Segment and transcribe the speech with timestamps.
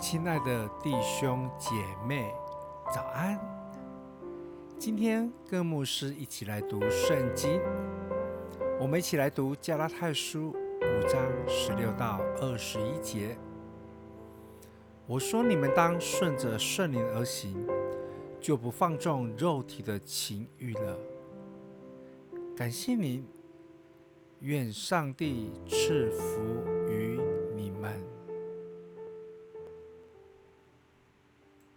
[0.00, 1.70] 亲爱的弟兄姐
[2.06, 2.32] 妹，
[2.94, 3.36] 早安！
[4.78, 7.60] 今天跟牧师一起来读圣经，
[8.80, 13.36] 我们一起来读加拉太书五章十六到二十一节。
[15.04, 17.66] 我说你们当顺着圣灵而行，
[18.40, 20.96] 就不放纵肉体的情欲了。
[22.56, 23.26] 感谢您，
[24.38, 26.77] 愿上帝赐福